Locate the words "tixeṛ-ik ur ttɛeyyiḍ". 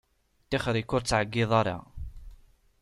0.49-1.51